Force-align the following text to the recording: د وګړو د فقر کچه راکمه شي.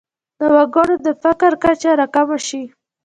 د 0.39 0.41
وګړو 0.55 0.95
د 1.05 1.07
فقر 1.23 1.51
کچه 1.63 1.91
راکمه 1.99 2.37
شي. 2.47 2.63